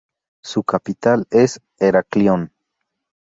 [0.41, 2.51] Su capital es Heraclión.